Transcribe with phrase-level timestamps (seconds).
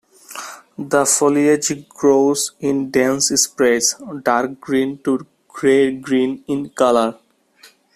[0.79, 3.93] The foliage grows in dense sprays,
[4.23, 7.19] dark green to gray-green in color.